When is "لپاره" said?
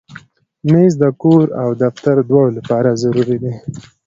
2.57-2.89